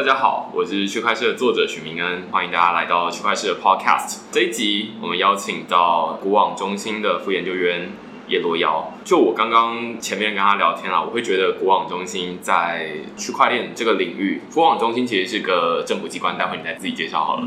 [0.00, 4.20] 大家好，我是区块链的作者许明恩，欢迎大家来到区块链的 Podcast。
[4.32, 7.90] 这一集我们邀请到国网中心的副研究员
[8.26, 8.94] 叶罗瑶。
[9.04, 17.46] 就我刚刚前面跟他聊天啊，我会觉得国网中心在区块链这个领域，国网中心其实是个政府机关，待会你再自己介绍好了。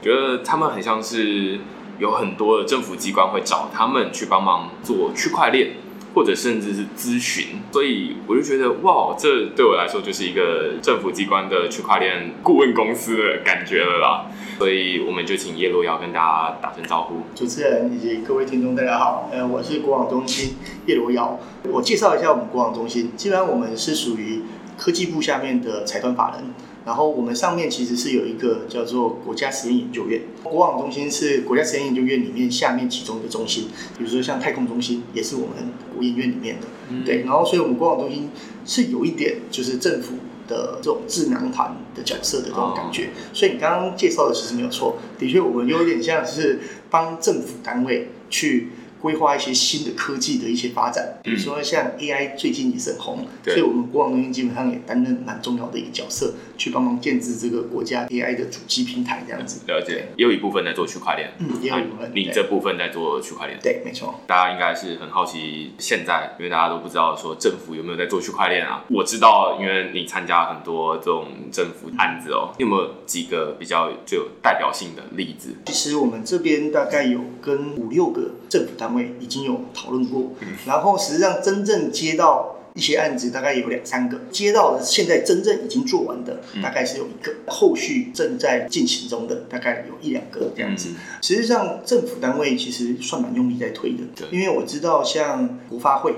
[0.00, 1.58] 觉得他们很像是
[1.98, 5.72] 有很多的政府机关会找他们去帮忙做区块链。
[6.14, 14.26] 或者甚至是咨询，所以我就觉得哇，这对我来说就是一个政府机关的区块链顾问公司的感觉了啦。
[14.58, 17.22] 所以我们就请叶洛瑶跟大家打声招呼。
[17.34, 21.38] 主持人以及各位听众，大家好，呃，我是国网中心叶罗瑶。
[21.62, 24.42] 我介绍一下我们国网中心，基本上我们是属于
[24.76, 26.44] 科技部下面的财团法人。
[26.88, 35.56] 然后我们上面其实是有一个叫做国家实验研究院，国网中心是国家实验研究院里面下面其中一个中心，比如说像太空中心也是我们
[35.94, 36.66] 国研院里面的，
[37.04, 37.24] 对。
[37.24, 38.30] 然后所以我们国网中心
[38.64, 40.14] 是有一点就是政府
[40.48, 46.58] 的这种智囊团的角色的这种感觉，所以你刚刚介绍的其实没有错，的确我们有点像是
[46.88, 48.68] 帮政府单位去。
[49.00, 59.60] 规划一些新的科技的一些发展，比如说像 AI 最近也是很红，所以我们国网中心基本上也担任蛮重要的一个角色，去帮忙建制这个国家 AI 的主机平台这样子。
[59.66, 62.10] 了解，也有一部分在做区块链，嗯，也有一部分。
[62.14, 64.20] 你这部分在做区块链，对，没错。
[64.26, 68.84] 大家应该是很好奇，现在因为大家都不知道说政府有没有在做区块链啊？
[68.88, 75.54] 我知道，因为你参加很多这种政府案子哦，你有没有几个比较具有代表性的例子？
[75.66, 79.58] 其实我们这边大概有跟五六个政府单位已经有。
[79.74, 80.32] 讨论过，
[80.66, 90.88] 然后实际上真正接到一些案子，大概有两三个接到的，现在真正已经做完的，大概是有一个，后续正在进行中的，大概有一两个这样子。
[91.22, 96.14] 实际上政府单位其实算蛮用力在推的，因为我知道像国发会。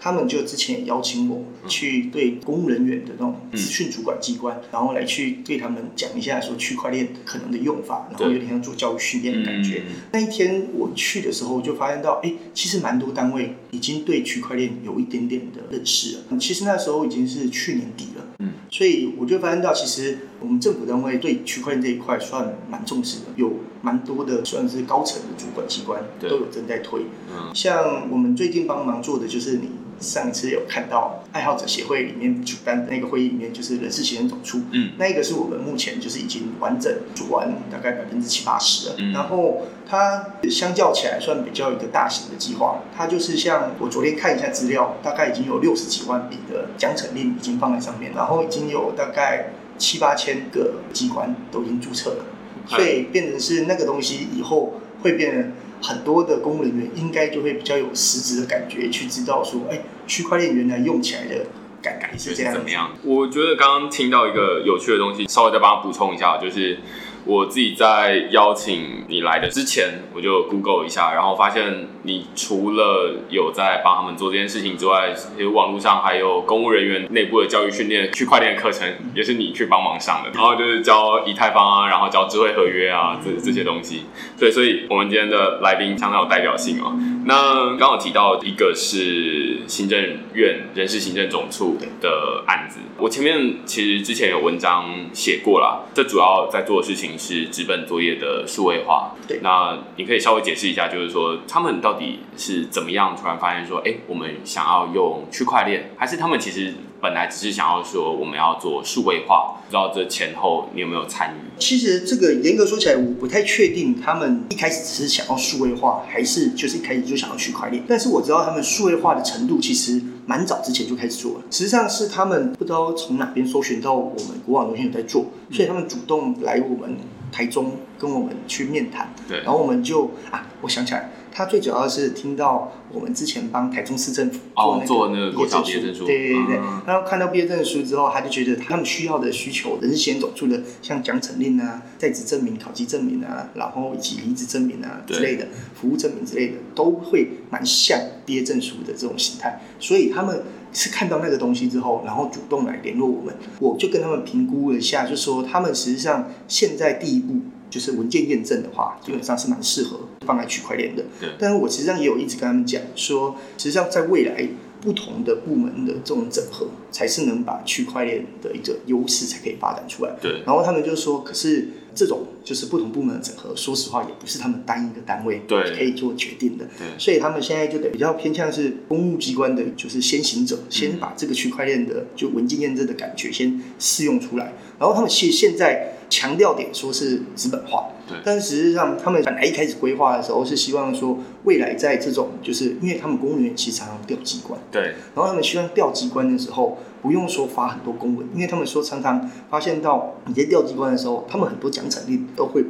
[0.00, 9.82] 他们就之前也邀请我去对公务人员的那种资讯主管机关，然后来去对他们讲一下说区块链可能的用法，然后有点像做教育训练的感觉。
[10.12, 16.22] 那一天我去的时候，就发现到，哎，其实蛮多单位已经对区块链有一点点的认识了。
[16.38, 27.02] 其实那时候已经是去年底了，嗯，所以我就发现到，其实我们政府单位对区块链这一块算蛮重视的，有蛮多的算是高层的主管机关都有正在推。
[27.30, 29.68] 嗯，像我们最近帮忙做的就是你。
[30.02, 38.96] 上一次有看到爱好者协会里面主办的那个会议里面，就是人事行政总处，嗯，那一个是我们目前就是已经完整做完大概百分之七八十了。
[39.14, 52.24] 然后它相较起来算比较一个大型的计划，它就是像我昨天看一下资料，大概已经有六十几万笔的奖惩令已经放在上面，然后已经有大概七八千个机关都已经注册了，
[52.66, 55.52] 所以变成是那个东西以后会变。
[55.82, 61.46] 很多的公务人员应该就会比较有实质的感觉，去知道说，哎，区块链原来用起来的
[61.82, 62.54] 感觉是这样。
[62.54, 62.90] 怎么样？
[63.02, 66.78] 我觉得刚刚听到一个有趣的东西，稍微再帮他补充一下，就是。
[67.24, 75.14] 我自己在邀请你来的之前，我就 Google 一下，然后发现你除了有在帮他们做这件事情之外，
[75.54, 80.30] 网络上还有公务人员内部的教育训练、区块链课程，也是你去帮忙上的。
[80.34, 84.06] 然后就是教以太坊啊，然后教智慧合约啊，这这些东西。
[84.36, 86.92] 对，所以我们今天的来宾相当有代表性哦。
[87.24, 89.96] 那刚好提到一个是行政
[90.34, 97.11] 院人事行政总处的案子，我前面其实之前有文章写过啦，这主要在做的事情。
[97.18, 109.56] 是纸本作业的数位化，对，那你可以稍微解释一下，就是说他们到底是怎么样突然发现说，哎，我们想要用区块链，还是他们其实本来只是想要说我们要做数位化？
[109.66, 111.58] 不知道这前后你有没有参与？
[111.58, 117.82] 其实这个严格说起来，我不太确定他们一开始只是想要数位化，还是就是一开始就想要区块链。
[117.88, 126.96] 但是我知道他们数位化的程度其实蛮早之前就开始做了，实际上是他们不知道从哪边搜寻到我们国网中心有在做，所以他们主动来我们
[127.32, 131.10] 台中跟我们去面谈，对，然后我们就啊，我想起来。
[131.32, 134.38] 他最主要是听到我们之前帮台中市政府
[134.86, 136.56] 做那个毕业证书，对对对。
[136.86, 149.60] 然后看到毕业证书之后，他就觉得他们需要的需求，人事先走出的，像奖惩令啊、在职证明、考级证明啊，然后以及离职证明啊之类的，服务证明之类的，都会蛮像毕业证书的这种形态。
[149.80, 150.42] 所以他们
[150.72, 153.34] 是看到那个东西之后，然后主动来联络我们。
[153.58, 157.36] 我就跟他们评估了一下，就说他们实际上现在第一步。
[157.72, 161.02] 就是文件验证的话，基本上是蛮适合放在区块链的。
[161.18, 161.30] 对。
[161.38, 164.46] 但是我实际上也有一直跟他们讲说，实际上在未来
[164.82, 170.12] 不同的部门的这种整合，才是能把区块链的一个优势才可以发展出来。
[170.20, 170.42] 对。
[170.44, 176.64] 然后他们就说，可是这种就是不同部门的整合，说实话也不是他们单一个单位对可以做决定的。
[176.78, 188.18] 对所以他们现在就得比较偏向是公务机关的，就是先行者，先把这个区块链的就文件验证的感觉先试用出来，然后他们现现在强调点说是资本化，对。
[188.22, 194.82] 但是实际上他们本来一开始规划的时候是希望说未来在这种就是因为他们公务员其实常常调机关，对。
[195.14, 202.62] 然后他们希望调机关的时候，不用说发很多公文，因为他们说常常发现到你在调机关的时候，他们很多奖惩令都会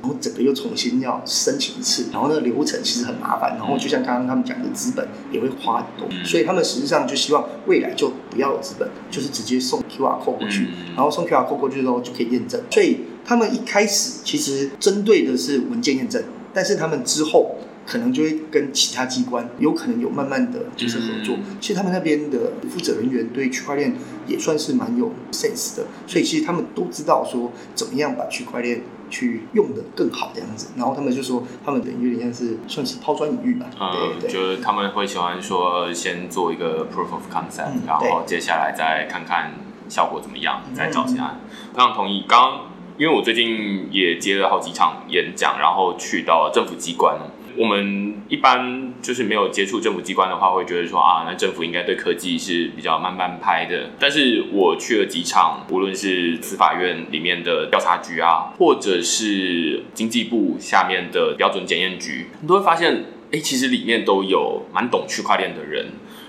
[0.00, 16.22] 然后整个又重新要申请一次，然后那个流程其实很麻烦，然后就像刚刚他们讲的资本也会花很多，嗯所以他们实际上就希望未来就不要有资本，就是直接送 QR code 过去，嗯然后送 QR code 过去之后就可以验证，所以他们一开始其实针对的是文件验证，
[16.54, 17.56] 但是他们之后。
[17.88, 21.36] 可能就会跟其他机关有可能有慢慢的就是合作。
[21.36, 23.94] 嗯其实他们那边的负责人员对区块链
[24.26, 30.72] 也算是蛮有 sense 的，所以其实他们都知道说怎么样把区块链去用的更好这样子。
[30.76, 34.30] 然后他们就说他们等于有点像是算是抛砖引玉吧，嗯，对对。
[34.30, 39.52] 就是他们会喜欢说先做一个 proof of concept，、嗯然后接下来再看看
[39.88, 41.36] 效果怎么样，嗯再找其他。
[41.72, 42.24] 非常同意。
[42.28, 42.60] 刚刚
[42.98, 47.16] 因为我最近也接了好几场演讲，然后去到政府机关。
[47.58, 53.90] 我们一般就是没有接触政府机关的话，会觉得说啊，那政府应该对科技是比较慢慢拍的。
[53.98, 65.86] 但是我去了几场，无论是司法院里面的调查局啊，或者是经济部下面的标准检验局，你都会发现，哎，其实里面都有蛮懂区块链的人，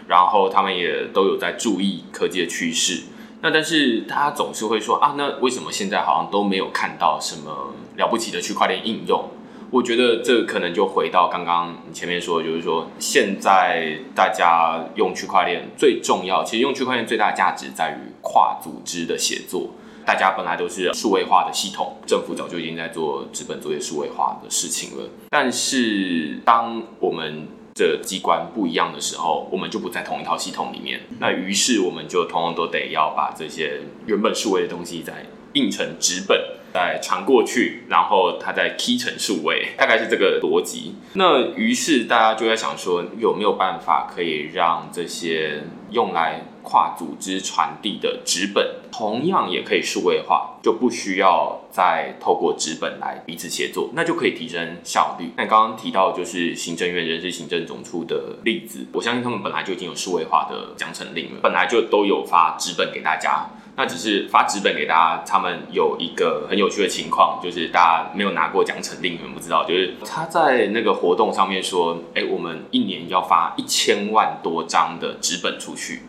[0.07, 3.03] 然后他们也都有在注意科技的趋势。
[3.41, 9.29] 那但是大家总是会说啊，那为什么现在好像都没有看到什么了不起的区块链应用？
[9.69, 19.71] 我觉得这可能就回到刚刚你前面说的，就是说现在大家用区块链最重要，其实用区块链最大的价值在于跨组织的协作。
[20.05, 25.03] 大家本来都是数位化的系统，政府早就已经在做资本作业数位化的事情了。
[25.29, 31.01] 但是当我们的机关不一样的时候，我们就不在同一套系统里面。
[31.19, 35.25] 那于是我们就通通都得要把这些原本数位的东西再
[35.55, 36.41] 印成纸本，
[36.73, 40.95] 再传过去，然后它再 T 成数位，大概是这个逻辑。
[41.13, 55.31] 那于是大家就在想说，有没有办法可以让这些用来跨组织传递的纸本，同样也可以数位化，就不需要再透过纸本来彼此协作，那就可以提升效率。
[55.37, 63.49] 那刚刚提到就是行政院人事行政总处的例子，我相信他们本来就已经有数位化的奖惩令了，本来就都有发纸本给大家。
[63.77, 76.01] 那只是发纸本给大家，他们有一个很有趣的情况，就是大家没有拿过奖惩令，你们不知道，就是他在那个活动上面说，哎、我们一年要发一千万多张的纸本出去。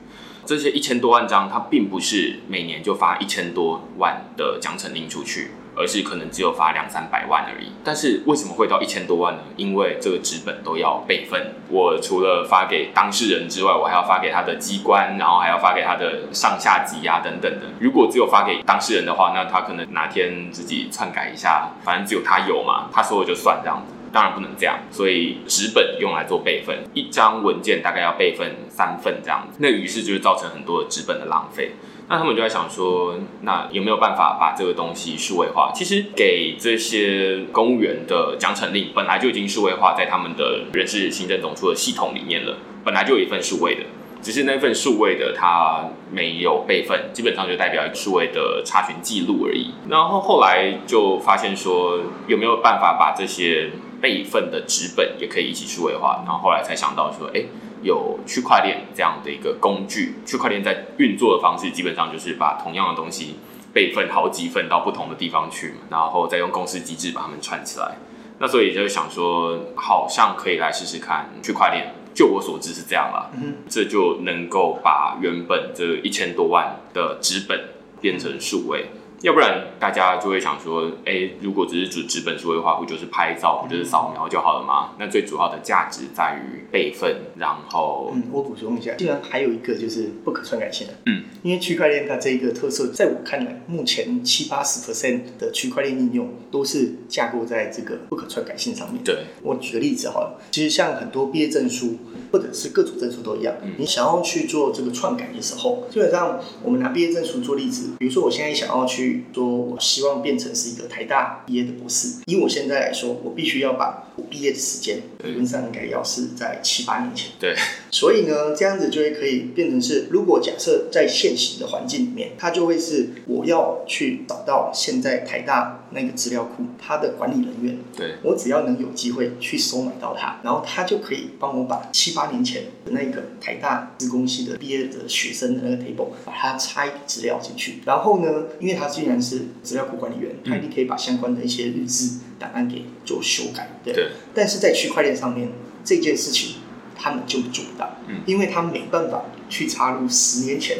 [0.46, 7.68] 这些一千多万张，它并不是每年就发一千多万的奖惩令出去，而是可能只有发两三百万而已。
[7.84, 9.40] 但是为什么会到一千多万呢？
[9.56, 11.54] 因为这个纸本都要备份。
[11.68, 17.66] 我除了发给当事人之外，我还要发给他的机关，然后还要发给他的上下级啊等等的。
[17.80, 23.94] 如果只有发给当事人的话，那他可能哪天自己篡改一下，反正只有他有嘛，他说了就算这样子。
[24.10, 31.72] 当然不能这样，所以纸本用来做备份，一张文件大概要备份三份这样子，那于是就会造成很多的纸本的浪费。
[32.10, 35.70] 那他们就在想说，那有没有办法把这个东西数位化？
[35.74, 43.82] 其实给这些公务员的奖惩令本来就已经数位化在他们的人事行政总处的系统里面了，本来就有一份数位的，
[44.22, 49.72] 只是那份数位的它没有备份，基本上就代表数位的查询记录而已。
[49.90, 56.22] 然后后来就发现说，有没有办法把这些备份的纸本也可以一起数位化？
[56.24, 57.44] 然后后来才想到说，哎。
[57.82, 63.36] 有区块链这样的一个工具，区块链在运作的方式基本上就是把同样的东西
[63.72, 67.96] 备份好几份到不同的地方去，然后再用公司机制把它们串起来。
[68.38, 71.94] 那所以就想说，好像可以来试试看区块链。
[72.14, 77.68] 就我所知是这样啦，嗯这就能够把原本这一千多万的纸本
[78.00, 78.86] 变成数位。
[79.22, 84.92] 要不然大家就会想说，哎、如果只是纸纸本书的话，不就是拍照，不就是扫描就好了吗？
[84.98, 90.94] 那最主要的价值在于备份，然后嗯，我补充一下，竟然还有一个就是不可篡改性的。
[91.06, 99.02] 嗯，因为区块链它这一个特色，在我看来，目前七八十 percent 的区块链应用都是架构在这个不可篡改性上面。
[99.02, 101.96] 对，我举个例子好了，其实像很多毕业证书
[102.30, 117.30] 或者是各种证书都一样，嗯你想要去做这个篡改的时候，基本上我们拿毕业证书做例子，比如说我现在想要去说，我希望变成是一个台大毕业的博士，以我现在来说，我必须要把我毕业的时间理论上应该要是在七八年前。
[117.38, 117.54] 对，
[117.90, 137.80] 所以呢，这样子就会可以变成是，如果假设在现行的环境里面，它就会是我要去找到现在台大那个资料库，他的管理人员，对，我只要能有机会去收买到他，然后他就可以帮我把七八年前的那个台大资工系的毕业的学生的那个 table，把它插一笔资料进去。
[137.84, 143.92] 然后呢，因为他既然是资料库管理员，他一定可以把相关的一些日志档案给做修改，对。
[143.94, 145.48] 对但是在区块链上面
[145.84, 146.56] 这件事情，
[146.94, 150.78] 他们就做不到，嗯因为他没办法去插入十年前、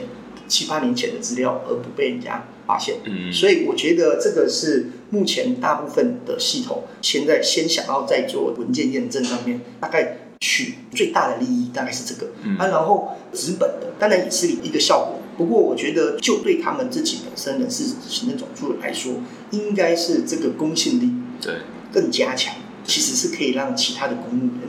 [0.48, 2.96] 七八年前的资料，而不被人家发现。
[3.04, 12.32] 嗯，所以我觉得这个是目前大部分的系统现在先想要在做文件验证上面，大概取最大的利益大概是这个。
[12.42, 19.14] 嗯啊，然后纸本的当然也是一个效果，不过我觉得就对他们自己本身人事行政总处来说，
[19.50, 21.56] 应该是这个公信力对，
[21.92, 24.68] 更加强，其实是可以让其他的公务员嗯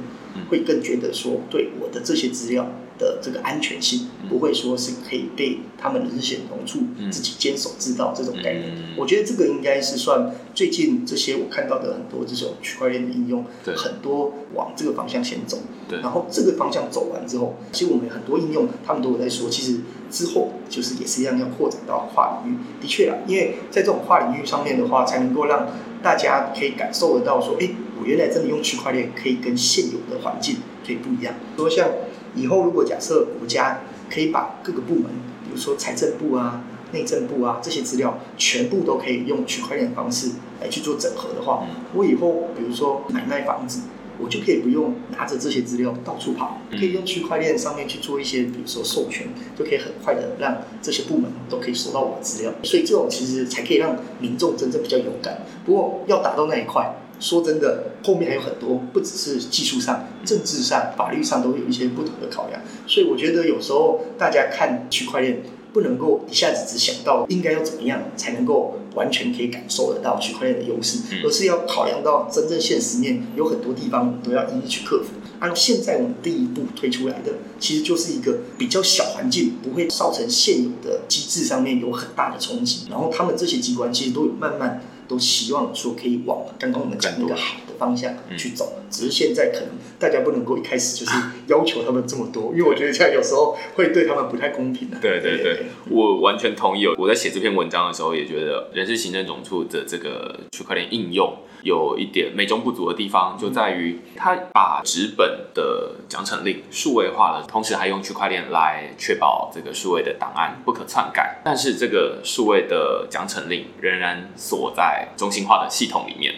[0.49, 8.75] 会更觉得说，对我的这些资料的这个安全性，嗯不会说是可以被他们人事行政处嗯自己坚守知道这种概念。
[8.75, 15.57] 嗯我觉得这个应该是算最近这些我看到的很多这种区块链的应用，对很多往这个方向先走。
[15.87, 19.79] 对然后这个方向走完之后，其实我们很多应用，他们都有在说，其实
[20.11, 22.57] 之后就是也是一样要扩展到跨领域。
[22.79, 25.67] 的确啊，因为在这种跨领域上面的话，才能够让
[26.03, 31.35] 大家可以感受得到说，哎，我原来真的用区块链可以跟现有的环境可以不一样。
[31.55, 31.87] 说像
[32.33, 35.05] 以后如果假设国家可以把各个部门，
[35.43, 43.81] 比如说财政部啊、内政部啊这些资料，全部都可以用区块链的方式来去做整合的话，我以后比如说买卖房子，
[44.17, 52.51] 我就可以不用拿着这些资料到处跑，嗯可以用区块链上面去做一些，比如说授权，就可以很快的让这些部门都可以收到我的资料。
[52.63, 55.43] 所以这种其实才可以让民众真正比较勇敢。
[55.65, 62.61] 不过要达到那一块，说真的，后面还有很多，不只是技术上、政治上、法律上都有一些不同的考量。
[62.87, 65.41] 所以我觉得有时候大家看区块链。
[65.71, 75.09] 不能够一下子只想到应该要怎么样才能够完全可以感受得到区块链的优势，嗯而是要考量到真正现实面有很多地方我们都要一一去克服。
[75.37, 82.87] 按现在我们第一步推出来的，其实就是一个比较小环境，不会造成现有的机制上面有很大的冲击。
[82.89, 94.99] 然后他们这些机关其实都有慢慢都希望说可以往刚刚我们讲那个好的方向去走，只是现在可能大家不能够一开始就是要求他们这么多，因为我觉得这样有时候会对他们不太公平的、啊。
[95.01, 96.85] 对对对，我完全同意。
[96.95, 111.39] 我在写这篇文章的时候，也觉得人事行政总处的这个区块链应用有一点美中不足的地方，就在于它把纸本的奖惩令数位化了，同时还用区块链来确保这个数位的档案不可篡改。
[111.43, 116.35] 但是这个数位的奖惩令仍然锁在中心化的系统里面，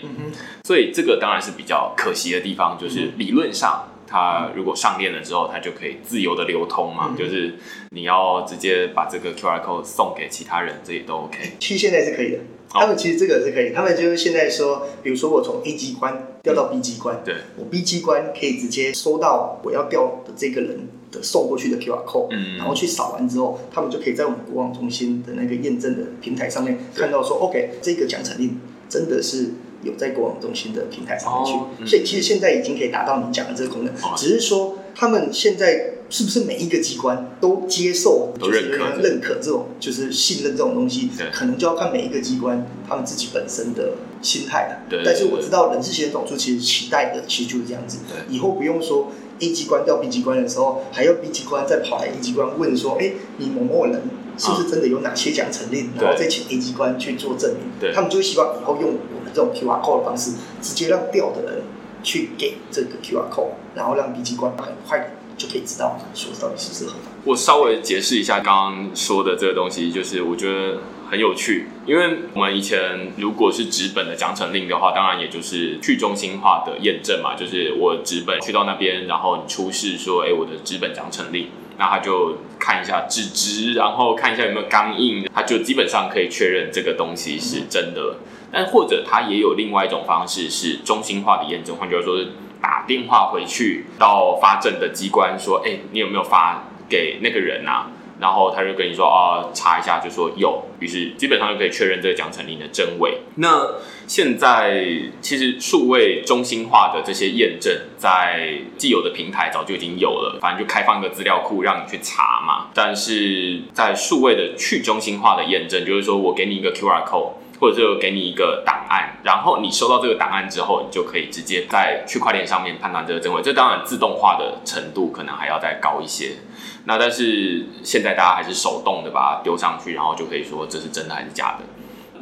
[0.63, 3.87] 所以这个当然是比较可惜的地方，就是理论上。
[4.13, 7.55] 它如果上链了之后，它就可以自由的流通嘛，嗯就是
[7.91, 11.53] 你要直接把这个 QR code 送给其他人，这也都 OK。
[11.61, 12.39] 其实现在是可以的。
[12.73, 22.57] 他们其实这个是可以，他们就是现在说，比如说我从 A 机关调到 B 机关，对，我 B 机关可以直接收到我要调的这个人的送过去的 QR code，嗯。
[22.57, 29.49] 然后去扫完之后，他们就可以在我们国网中心的那个验证的平台上面看到说，OK，这个奖惩令真的是
[29.83, 34.13] 有在国网中心的平台上面去，所以其实现在已经可以达到你讲的这个功能，哦。
[34.15, 44.85] 只是说他们现在是不是每一个机关都接受，都就是认可这认可这种就是信任这种东西对，可能就要看每一个机关他们自己本身的心态了。
[44.89, 48.35] 对但是我知道人事行政总处其实期待的其实就是这样子，对。
[48.35, 49.07] 以后不用说
[49.39, 54.01] A 机关调 B 机关的时候，还要 B 机关再跑来 A 机关问说，哎，你某某人
[54.37, 56.03] 是不是真的有哪些奖惩令，对。
[56.03, 57.71] 然后再请 A 机关去做证明。
[57.79, 57.93] 对。
[57.93, 60.31] 他们就希望以后用我们这种 QR code 的方式，
[60.61, 61.61] 直接让调的人
[62.03, 67.11] 去给这个 QR code，然后让 B 机关很快就可以知道说到底是不是合法。
[67.23, 70.79] 我稍微解释一下刚刚说的这个东西，就是我觉得
[71.09, 81.47] 很有趣，因为我们以前如果是纸本的奖惩令的话，当然也就是去中心化的验证嘛，就是我纸本去到那边，然后你出示说，哎，我的纸本奖惩令，
[81.77, 88.17] 那他就看一下纸质，然后看一下有没有钢印，他就基本上可以确认这个东西是真的。
[88.51, 97.89] 但或者他也有另外一种方式是中心化的验证，换句话说是打电话回去到发证的机关说，哎，你有没有发给那个人啊？
[98.21, 103.17] 然后他就跟你说，哦，查一下，就说有，于是基本上就可以确认这个奖惩令的真伪。
[103.37, 103.67] 那
[104.05, 104.85] 现在
[105.21, 112.67] 其实数位中心化的这些验证，在既有的平台早就已经有了，反正就开放一个资料库让你去查嘛。
[112.75, 117.31] 但是在数位的去中心化的验证，就是说我给你一个 QR code。
[117.61, 123.39] 或者是给你一个档案，然后你收到这个档案之后，你就可以直接在区块链上面判断这个真伪。
[123.43, 126.37] 这当然自动化的程度可能还要再高一些。
[126.85, 131.65] 那但是现在大家还是手动的把它丢上去，然后就可以说这是真的还是假的。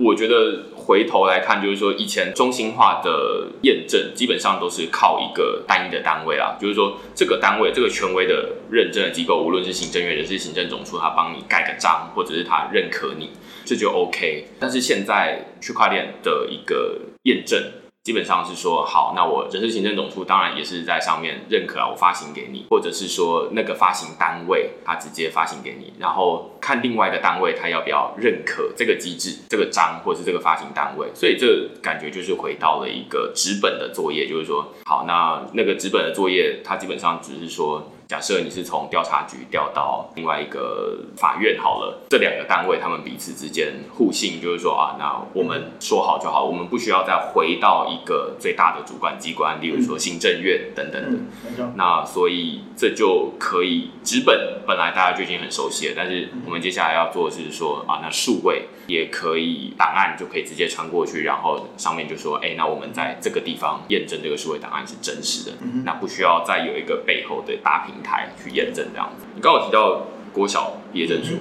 [0.02, 13.30] 我觉得回头来看，就是说以前中心化的验证基本上都是靠一个单一的单位啊，就是说这个单位这个权威的认证的机构，无论是行政院还是行政总处，他帮你盖个章，或者是他认可你，
[13.66, 14.48] 这就 OK。
[14.58, 17.62] 但是现在区块链的一个验证。
[18.04, 37.92] 基本上是说好，那我人事行政总处当然也是在上面认可啊，我发行给你，或者是说那个发行单位他直接发行给你，然后看另外一个单位他要不要认可这个机制、这个章或是这个发行单位，所以这感觉就是回到了一个纸本的作业，就是说好，那那个纸本的作业，它基本上只是说。
[38.10, 51.72] 假设你是从调查局调到另外一个法院好了，这两个单位他们彼此之间互信，就是说啊，那我们说好就好，我们不需要再回到一个最大的主管机关，例如说行政院等等的。
[51.76, 67.94] 那所以这就可以纸本本来大家就已经很熟悉了，但是我们接下来要做的是说啊，那数位也可以档案就可以直接传过去，然后上面就说，哎，那我们在这个地方验证这个数位档案是真实的，那不需要再有一个背后的大屏。
[68.04, 69.26] 台去验证这样子。
[69.36, 71.36] 你刚刚提到国小毕业证书，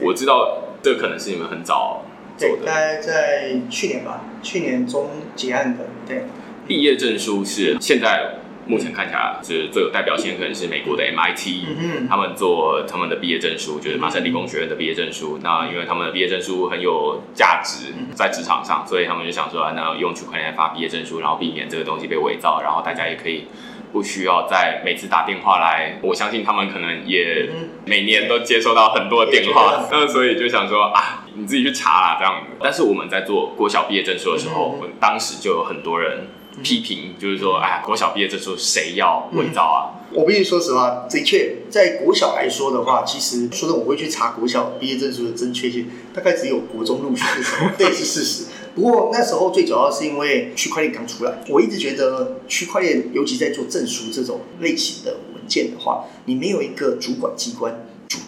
[0.00, 2.02] 我知道这可能是你们很早
[2.36, 5.84] 做的，大概在去年吧，去年中结案的。
[6.06, 6.24] 对，
[6.66, 8.34] 毕业证书是现在
[8.66, 15.38] 目前看起来是最有代表性，可能是美国的 MIT，嗯他们做他们的毕业证书，就是麻省理工学院的毕业证书。
[15.42, 23.46] 那因为他们的毕业证书很有价值在职场上，所以他们就想说，那用区块链发毕业证书，然后避免这个东西被伪造，然后大家也可以。
[23.92, 27.48] 不需要再每次打电话来，我相信他们可能也
[27.84, 32.56] 每年都接收到很多电话，那所以就想说啊，你自己去查啦这样子。
[32.62, 36.28] 但是我们在做国小毕业证书的时候，我当时就有很多人
[36.62, 39.78] 批评，就是说，哎，国小毕业证书谁要伪造啊？
[40.12, 48.46] 我必须说实话，的确，在国小来说的话，其实说的我会去查国小毕业证书的正确性，大概只有国中入学的时候，这是事实。
[48.76, 57.74] 不过那时候最主要是因为区块链刚出来，我一直觉得区块链，尤其在做证书这种类型的文件的话，你没有一个主管机关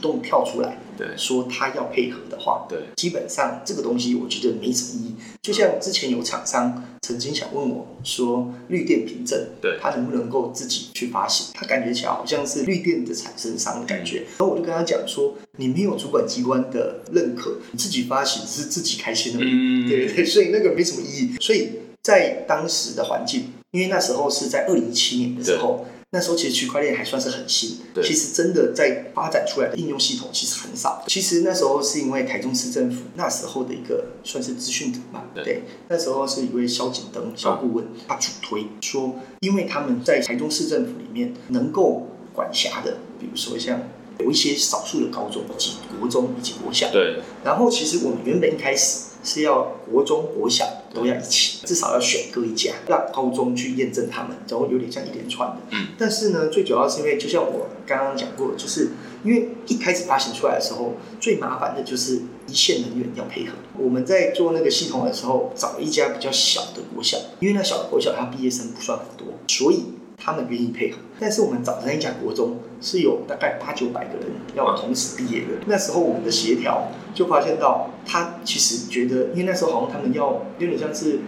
[0.01, 0.79] 动跳出来。
[0.97, 5.15] 对，说他要配合的话，对，基本上这个东西我觉得没什么意义。
[5.41, 11.53] 就像之前有厂商曾经想问我说，绿电凭证，对，他能不能够自己去发行？
[11.55, 14.25] 他感觉起来好像是绿电的产生商的感觉。
[14.39, 20.25] 然后我就跟他讲说，你没有主管机关的认可，你自己发行是自己开心而已，对对？
[20.25, 21.37] 所以那个没什么意义。
[21.39, 21.69] 所以
[22.03, 25.87] 在当时的环境，因为那时候是在二零一七年的时候。
[26.11, 31.05] 那时候其实区块链还算是很新，其实真的在发展出来的应用系统其实很少。
[31.07, 43.79] 其实那时候是因为台中市政府那时候的一个算是资讯者嘛，对，那时候是一位萧景登萧顾问，他主推说，因为他们在台中市政府里面能够管辖的，比如说像
[44.21, 49.08] 有一些少数的高中以及国中以及国小，对，然后其实我们原本一开始。
[49.23, 55.57] 是要国中、国小都要一起，至少要选各一家，让高中去验证他们，然后有点像一连串的。
[55.71, 55.89] 嗯。
[55.99, 58.91] 但是呢，最主要是因为，就像我刚刚讲过，就是
[59.25, 63.53] 因为一开始发行出来的时候，最麻烦的就是一线人员要配合。
[63.77, 69.85] 我们在做那个系统的时候，找了一家比较小的国小，因为那小的国小它毕业生不算很多，所以。
[70.21, 75.47] 他们愿意配合，但是我们早上一讲国中是有大概八九百个人要同时毕业的。
[75.67, 81.21] 那时候我们的协调就发现到，他其实觉得，因为那时候好像他们要有点像是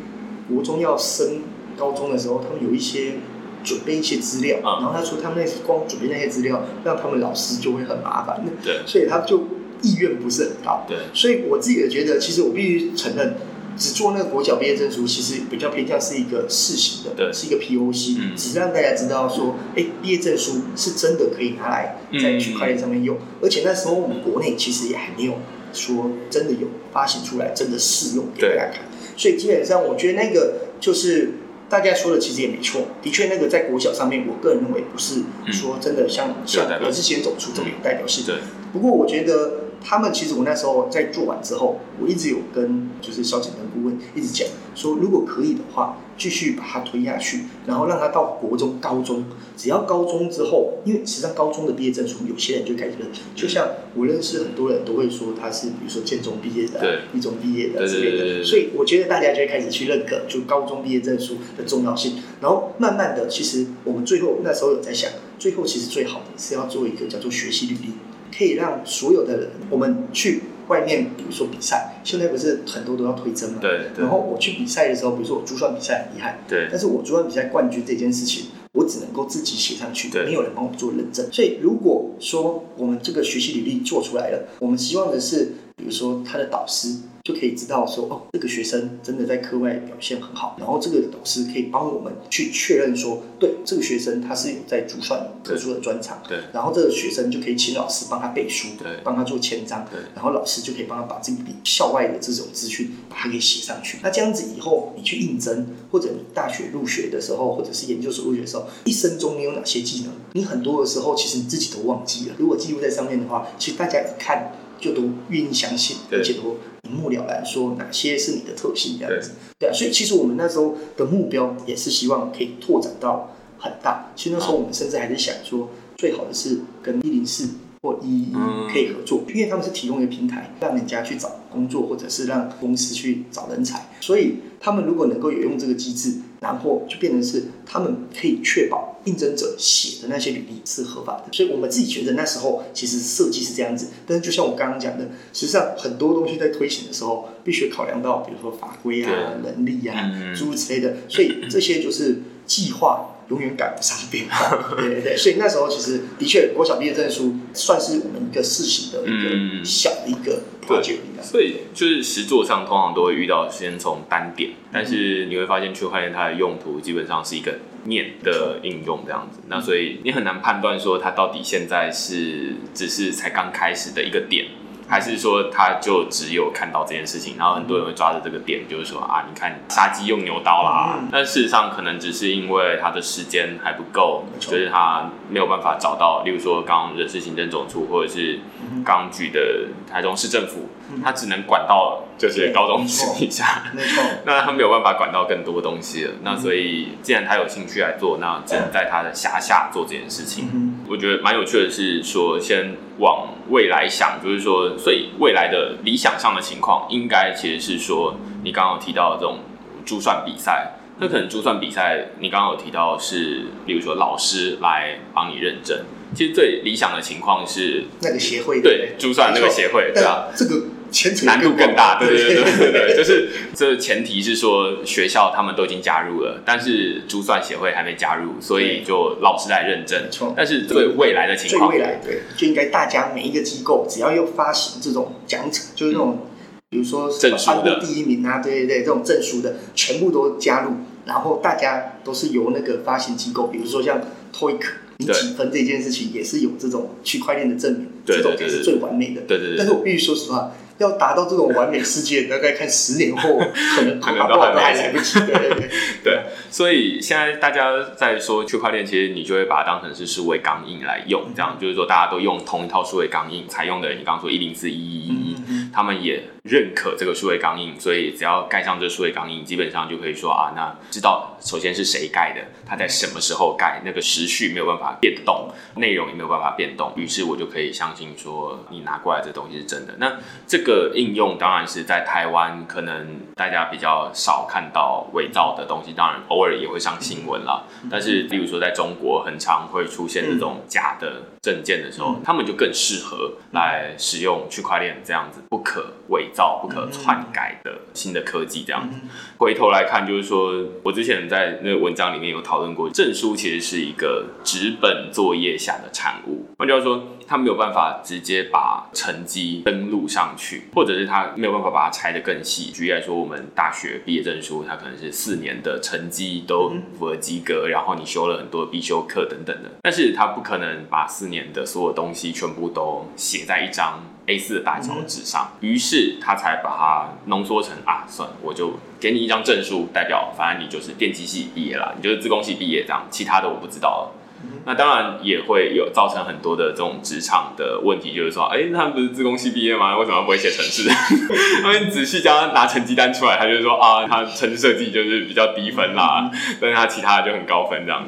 [0.52, 1.42] 国中要升
[1.78, 3.14] 高中的时候，他们有一些
[3.62, 8.44] 准备一些资料，然后他说他们那光准备那些资料，让他们老师就会很麻烦。
[8.62, 9.44] 对，所以他就
[9.82, 10.84] 意愿不是很高。
[10.88, 13.36] 对，所以我自己也觉得，其实我必须承认。
[13.80, 25.38] 只做那个国小毕业证书，其实比较偏向是一个试行的，对，是一个 POC，只是让大家知道说，哎，毕业证书是真的可以拿来在区块链上面用，而且那时候我们国内其实也还没有
[25.72, 28.82] 说真的有发行出来，真的试用给大家看，
[29.16, 31.36] 所以基本上我觉得那个就是
[31.70, 38.34] 大家说的其实也没错，的确那个在国小上面，我个人认为不是说真的像像而是先走出这么有代表性，对，
[38.74, 39.59] 不过我觉得。
[39.82, 49.24] 他们其实我那时候在做完之后，我一直有跟就是小景跟顾问一直讲说，如果可以的话，继续把它推下去，然后让他到国中、高中，
[49.56, 67.92] 只要高中之后，因为实际上高中的毕业证书，有些人就开始认，就像我认识很多人都会说他是比如说建中毕业的，一中毕业的之类的，所以我觉得大家就会开始去认可就高中毕业证书的重要性，然后慢慢的，其实我们最后那时候有在想，最后其实最好的是要做一个叫做学习履历。
[68.36, 73.58] 可以让所有的人，我们去外面，比如说比赛，现在不是很多都要推甄嘛？
[73.60, 73.86] 对。
[73.96, 76.68] 然后我去比赛的时候，比如说我珠算比赛很厉害，对。
[76.70, 81.26] 但是我珠算比赛冠军这件事情，我只能够自己写上去，没有人帮我做认证。
[81.32, 86.96] 所以如果说我们这个学习履历做出来了，我们希望的是，比如说他的导师。
[87.30, 103.98] 就可以知道说，哦，这个学生真的在课外表现很好，然后这个导师可以帮我们去确认说，对这个学生他是有在珠算特殊的专长，对，然后这个学生就可以请老师帮他背书，对，帮他做签章，对，然后老师就可以帮他把这笔校外的这种资讯把它给写上去。
[104.02, 110.12] 那这样子以后你去应征，或者你大学入学的时候，或者是研究所入学的时候，一生中你有哪些技能？
[110.32, 112.34] 你很多的时候其实你自己都忘记了。
[112.38, 116.56] 如果记录在上面的话，其实大家一看就都愿意相信，而且都
[116.88, 119.32] 一目了然，说哪些是你的特性这样子。
[119.58, 124.10] 对啊，所以其实我们那时候的目标也是希望可以拓展到很大。
[124.16, 127.48] 其实那时候我们甚至还是想说，最好的是跟一零四
[127.82, 133.88] 或一一嗯可以合作，因为他们是提供一个平台，让人家去找工作，或者是让公司去找人才。
[134.00, 141.24] 所以他们如果能够有用这个机制，然后就变成是他们可以确保应征者写的那些履历是合法的。
[141.32, 154.74] 所以我们自己觉得那时候其实设计是这样子，但是就像我刚刚讲的，实际上很多东西在推行的时候，必须考量到比如说法规啊、能力啊嗯诸如此类的，所以这些就是计划永远赶不上变化。
[154.76, 160.98] 对对对，所以那时候其实的确国小毕业证书算是我们一个试行的一嗯个小的一个 project。
[161.22, 174.46] 所以就是实作上通常都会遇到先从单点，但是你会发现区块链它的用途基本上是一个面的应用这样子，那所以你很难判断说它到底现在是只是才刚开始的一个点。
[174.90, 180.98] 还是说他就只有看到这件事情，然后很多人会抓着这个点，就是说啊，你看杀鸡用牛刀啦。
[181.00, 188.40] 嗯但事实上可能只是因为他的时间还不够，就是他没有办法找到，例如说刚刚人事行政总处或者是
[188.84, 193.64] 刚举的台中市政府，嗯他只能管到就是高中生以下。
[193.74, 196.10] 没错，那他没有办法管到更多东西了。
[196.22, 200.50] 那所以，既然他有兴趣来做，那只能在他的辖下做这件事情。
[200.52, 209.38] 嗯我觉得蛮有趣的是说，先往未来想，就是说，所以未来的理想上的情况，应该其实是说，你刚刚有提到的这种
[209.86, 215.78] 珠算比赛，那可能珠算比赛，你刚刚有提到是，比如说老师来帮你认证。
[216.12, 230.10] 其实最理想的情况是，那个协会对珠算那个协会，对啊，这个牵扯难度更大，对对对 对对就是这前提是说学校他们都已经加入了，但是珠算协会还没加入，所以就老师来认证。
[230.10, 230.34] 错。
[230.36, 236.26] 但是对未来的情况，最未来对，就应该大家每一个机构只要要发行这种奖惩，就是那种
[236.68, 237.62] 比如说证书的。
[237.62, 240.72] 颁布第一名啊，对对对，这种证书的全部都加入，
[241.06, 244.00] 然后大家都是由那个发行机构，比如说像
[244.32, 244.60] TOEIC，
[244.98, 249.22] 你几分这件事情也是有这种区块链的证明，对对这种才是最完美的。
[249.22, 249.56] 对对对。
[249.58, 255.20] 但是我必须说实话，要达到这种完美世界，大概看十年后，可能 可能都都还来不及。
[255.20, 255.68] 对对对，
[256.02, 265.36] 对，所以现在大家在说区块链，其实你就会把它当成是数位钢印来用，这样就是说大家都用同一套数位钢印，采用的你刚刚说一零四一一一一，
[265.72, 279.94] 他们也认可这个数位钢印，所以只要盖上这数位钢印，基本上就可以说啊，那知道首先是谁盖的，他在什么时候盖，那个时序没有办法变动，内容也没有办法变动，于是我就可以相信说你拿过来这东西是真的。
[279.98, 287.66] 那这个应用当然是在台湾，可能大家比较少看到伪造的东西，当然偶尔也会上新闻了。
[287.90, 298.98] 但是，例如说在中国，很常会出现这种假的证件的时候，他们就更适合来使用区块链这样子不可伪造、不可篡改的新的科技这样子。
[299.38, 306.46] 回头来看，就是说我之前在那个文章里面有讨论过，证书其实是一个纸本作业下的产物。
[306.58, 312.70] 换句话说，它没有办法直接把成绩登录上去，或者是它没有办法把它拆得更细。
[312.70, 334.16] 举例来说，我们大学毕业证书，它可能是四年的成绩都符合及格，然后你修了很多必修课等等的，但是它不可能把四年的所有东西全部都写在一张 A 4的大小纸上，于是他才把它浓缩成啊，算了，我就给你一张证书，代表反正你就是电机系毕业了，你就是自工系毕业这样，其他的我不知道了。
[334.64, 339.98] 那当然也会有造成很多的这种职场的问题，就是说，哎、他们不是自工系毕业吗？
[339.98, 340.88] 为什么不会写程式？
[341.62, 346.30] 他们仔细将他拿成绩单出来，他就说啊，他程式设计就是比较低分啦，
[346.60, 348.02] 但是他其他的就很高分这样。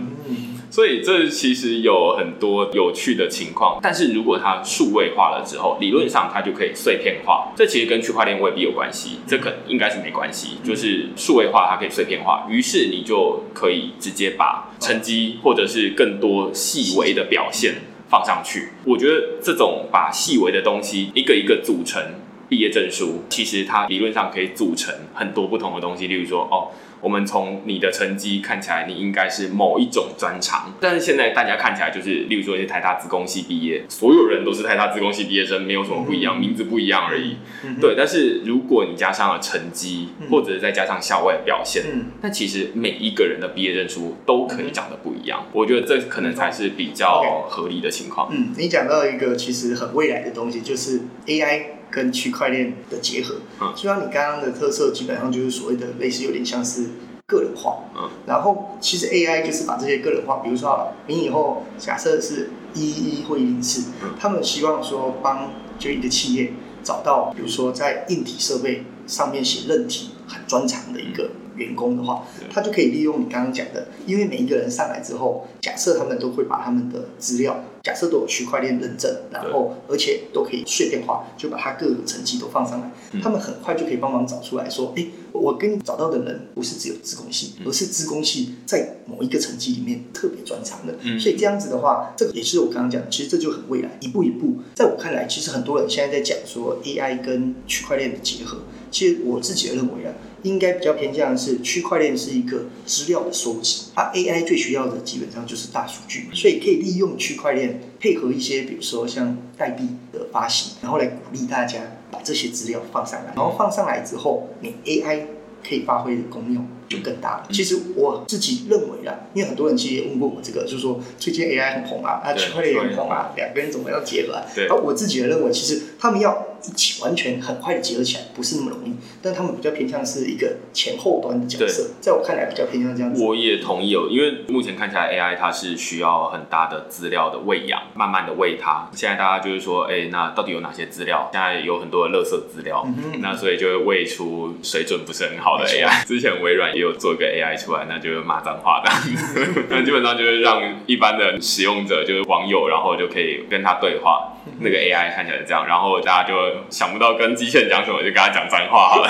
[0.72, 7.52] 所以这其实有很多有趣的情况，但是如果它数位化了之后，理论上它就可以碎片化。
[7.54, 10.56] 这其实跟区块链未必有关系，这可应该是没关系。
[10.64, 17.74] 就是数位化它可以碎片化，于是你就可以直接把成绩或者是更多细微的表现
[18.08, 18.70] 放上去。
[18.86, 22.02] 我觉得这种把细微的东西一个一个组成
[22.48, 26.72] 毕业证书，其实它理论上可以组成很多不同的东西，例如说哦。
[27.02, 37.36] 我们从你的成绩看起来，你应该是某一种专长，但是现在大家看起来就是，例如说是台大资工系毕业，所有人都是台大资工系毕业生，没有什么不一样，名字不一样而已。
[37.80, 41.82] 对，但是如果你加上了成绩，或者是再加上校外表现，
[42.20, 45.44] 那其实每一个人的毕业证书都可以长得不一样。
[45.52, 48.28] 我觉得这可能才是比较合理的情况。
[48.32, 51.81] 嗯，你讲到一个其实很未来的东西，就是 AI。
[51.92, 56.86] 跟区块链的结合，嗯，就像你刚刚的特色，基本上就是所谓的类似有点像是
[57.26, 71.30] 个人化，嗯，然后其实 AI 就是把这些个人化，比如说你以后假设是一一或一零四，他们希望说帮就一个企业找到，比如说在硬体设备上面写韧体很专长的一个。
[71.56, 82.90] 员工的话，他就可以利用你刚刚讲的，因为每一个人上来之后，假设他们都会把他们的资料，假设都有区块链认证，然后而且都可以碎片化，就把他各个成绩都放上来，
[83.22, 98.58] 他们很快就可以帮忙找出来说，哎，我跟你找到的人不是只有资工系，而是资工系在某一个成绩里面特别专长的，所以这样子的话，这个也是我刚刚讲，其实这就很未来，一步一步，在我看来，其实很多人现在在讲说 AI 跟区块链的结合，
[98.90, 100.12] 其实我自己认为啊。
[100.42, 115.20] 应该比较偏向的是区块链是一个资料的收集，它 AI 最需要的基本上就是大数据，所以可以利用区块链配合一些，比如说像代币的发行，然后来鼓励大家把这些资料放上来，然后放上来之后，你 AI
[115.66, 117.48] 可以发挥的功用就更大了。
[117.52, 124.42] 其实我自己认为啦，因为很多人其实也问过我这个，就是说最近 AI 很红啊，啊区块链也很红啊，两个人怎么样结合？
[124.68, 126.48] 而我自己的认为，其实他们要。
[126.64, 133.22] 一起完全很快的结合起来不是那么容易，但他们比较偏向是一个前后端的角色，在我看来比较偏向这样子。
[133.22, 138.88] 我也同意哦，因为目前看起来 AI 它是需要很大的资料的喂养，慢慢的喂它。
[138.94, 141.28] 现在大家就是说，哎，那到底有哪些资料？
[141.32, 142.86] 现在有很多的垃圾资料，
[143.20, 146.06] 那所以就会喂出水准不是很好的 AI。
[146.06, 148.90] 之前微软也有做一个 AI 出来，那就是骂脏话的，
[149.68, 154.28] 那基本上就是让一般的使用者，就是网友，然后就可以跟他对话。
[154.60, 156.34] 那个 AI 看起来这样，然后大家就
[156.70, 159.08] 想不到跟机器人讲什么，就跟他讲脏话好了。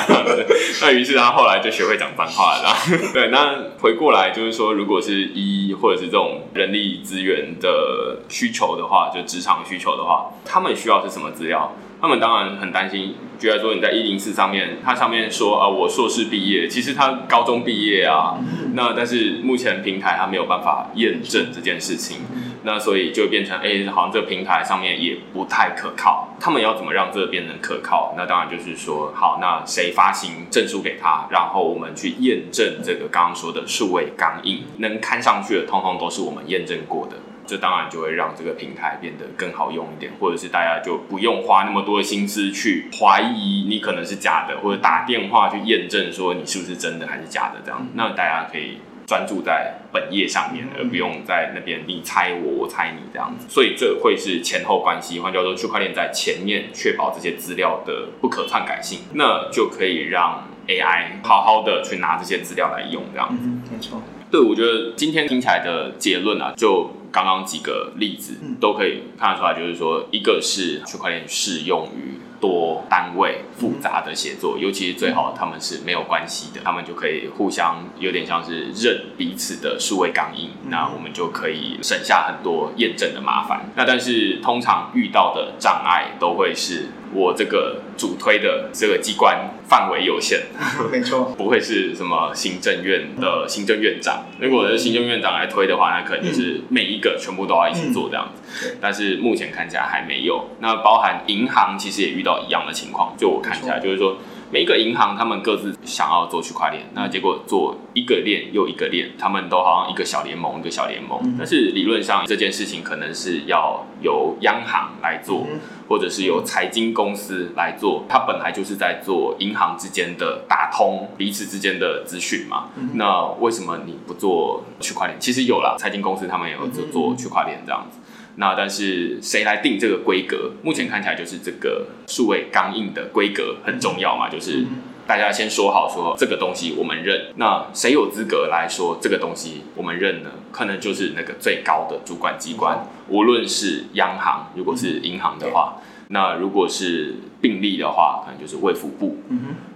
[0.80, 2.74] 那于是他后来就学会讲脏话了。
[3.12, 11.72] 对，那回过来就是说，如果是一或者是这种人力资源的需求的话，就职场需求的话，他们需要是什么资料？
[12.00, 18.36] 他们当然很担心，觉得说你在一零四上面，它上面说啊，我硕士毕业，其实他高中毕业啊。
[18.74, 22.18] 那但是目前平台它没有办法验证这件事情。
[22.64, 26.28] 那所以就变成，哎，好像这个平台上面也不太可靠。
[26.40, 28.14] 他们要怎么让这个变成可靠？
[28.16, 37.16] 那当然就是说，好，那谁发行证书给他，然后我们去验证这个刚刚说的数位钢印能看上去的，通通都是我们验证过的。
[37.44, 47.84] 这当然就会让这个平台变得更好用一点，或者是大家就不用花那么多的心思去怀疑你可能是假的，或者打电话去验证说你是不是真的还是假的这样。
[47.94, 48.78] 那大家可以。
[49.06, 55.20] 专注在本业上面，而不用在那边你猜我，我猜你这样子，所以这会是前后关系。
[55.20, 63.48] 换句话说，区块链在前面确保这些资料的不可篡改性，那就可以让 AI 好好的去拿这些资料来用这样子。
[63.70, 72.18] 没错，对我觉得今天听起来的结论啊，就刚刚几个例子都可以看得出来，就是说，一个是区块链适用于。
[72.42, 83.70] 多单位复杂的写作，尤其是最好他们是没有关系的，他们就可以互相有点像是认彼此的数位钢印，那我们就可以省下很多验证的麻烦。
[83.76, 86.88] 那但是通常遇到的障碍都会是。
[87.14, 90.46] 我这个主推的这个机关范围有限，
[90.90, 94.24] 没错，不会是什么行政院的行政院长。
[94.42, 98.76] 如果是行政院长来推的话，那可能就是每一个全部都要一起做这样子。
[98.80, 100.48] 但是目前看起来还没有。
[100.60, 104.18] 那包含银行其实也遇到一样的情况，就我看起来就是说。
[104.52, 111.18] 每一个银行，他们各自想要做区块链，那结果做一个链又一个链，他们都好像一个小联盟，一个小联盟。
[111.38, 115.46] 但是理论上这件事情可能是要由央行来做，
[115.88, 118.04] 或者是由财经公司来做。
[118.06, 122.68] 它本来就是在做银行之间的打通彼此之间的资讯嘛。
[122.92, 125.18] 那为什么你不做区块链？
[125.18, 128.00] 其实有了财经公司，他们也有做做区块链这样子。
[128.36, 130.52] 那但是谁来定这个规格？
[130.62, 134.64] 目前看起来就是这个数位钢印的规格很重要嘛，就是
[135.06, 137.26] 大家先说好说这个东西我们认。
[137.36, 140.30] 那谁有资格来说这个东西我们认呢？
[140.50, 145.78] 可能就是那个最高的主管机关，无论是央行，如果是银行的话，
[146.12, 149.16] 那如果是病例的话，可能就是卫福部。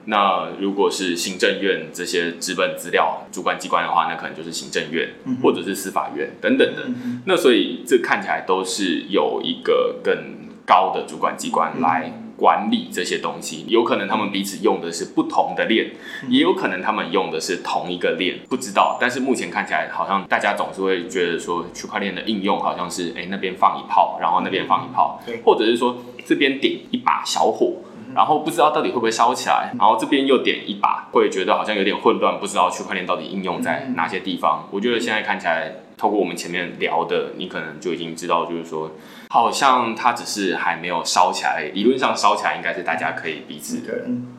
[0.04, 5.08] 那如果是行政院这些资本资料主管机关的话，那可能就是行政院
[5.42, 6.82] 或者是司法院等等的。
[7.24, 10.14] 那所以这看起来都是有一个更
[10.66, 13.64] 高的主管机关来管理这些东西。
[13.66, 15.90] 有可能他们彼此用的是不同的链，
[16.28, 18.98] 也有可能他们用的是同一个链，不知道。
[19.00, 25.96] 但是目前看起来，好像大家总是会觉得说，区块链的应用好像是，哎，那边放一炮，然后那边放一炮，或者是说
[26.26, 27.76] 这边点一把小火。
[28.14, 34.66] 然后不知道到底会不会烧起来，然后这边又点一把，会觉得好像有点混乱，不知道区块链到底应用在哪些地方。
[34.70, 38.90] 我觉得现在看起来，透过我们前面聊的，你可能就已经知道，就是说，
[39.28, 41.70] 好像它只是还没有烧起来。
[41.74, 43.82] 理论上烧起来应该是大家可以彼此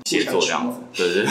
[0.06, 1.26] 协作这样子，对对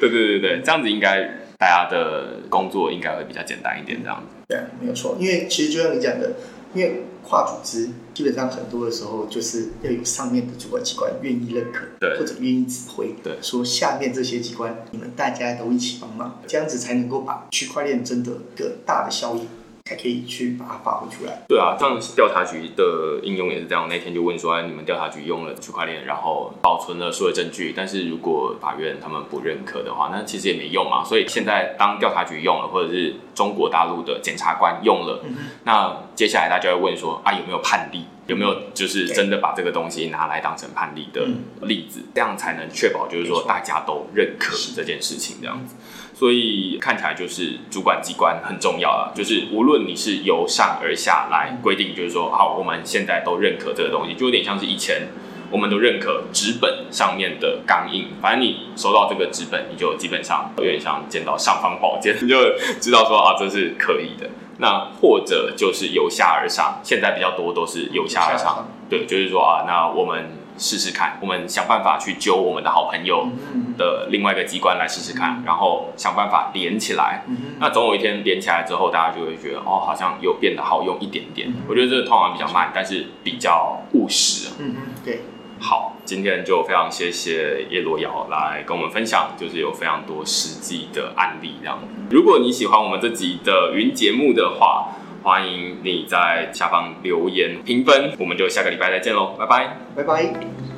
[0.00, 1.22] 对对对对，这样子应该
[1.58, 4.34] 大家的工作应该会比较简单一点，这样子。
[4.48, 6.32] 对，没有错，因为其实就像你讲的。
[6.76, 19.40] 因为跨组织基本上很多的时候就是要有上面的主管机关愿意认可，对，或者愿意指挥，对，说下面这些机关你们大家都一起帮忙，这样子才能够把区块链真的一个大的效益。
[19.86, 21.44] 才可以去把它发挥出来。
[21.48, 23.88] 对啊，像调查局的应用也是这样。
[23.88, 31.04] 那天就问说，哎，你们调查局用了区块链，然后保存了所有证据，但是如果法院他们不认可的话，那其实也没用嘛。
[31.04, 35.22] 所以现在当调查局用了，或者是中国大陆的检察官用了，
[35.62, 38.06] 那接下来大家会问说，啊，有没有判例？
[38.26, 41.28] 有没有就是真的把这个东西拿来当成判例的
[41.62, 42.00] 例子？
[42.12, 45.76] 这样才能确保就是说大家都认可这件事情这样子。
[46.18, 55.08] 所以看起来就是主管机关很重要了，就是无论你是由上而下来规定，就是说好，我们现在都认可这个东西，就有点像是以前
[55.50, 62.36] 我们都认可纸本上面的钢印，反正你收到这个纸本，你就基本上有点像见到尚方宝剑，你 就
[62.80, 64.26] 知道说啊这是可以的。
[64.56, 70.45] 那或者就是由下而上，现在比较多都是由下而上，对，就是说啊，那我们。
[70.58, 73.28] 试试看，我们想办法去揪我们的好朋友
[73.76, 77.24] 的另外一个机关来试试看，然后想办法连起来。
[77.58, 81.52] 那总有一天连起来之后，大家就会觉得哦，好像有变得好用一点点。
[81.68, 84.50] 我觉得这个通常比较慢，但是比较务实。
[84.58, 85.20] 嗯嗯，对。
[85.58, 91.78] 好，今天就非常谢谢叶罗瑶来跟我们分享，就是有非常多实际的案例这样。
[92.10, 94.88] 如果你喜欢我们这集的云节目的话，
[95.26, 100.75] 欢迎你在下方留言评分，我们就下个礼拜再见喽，拜拜，拜拜。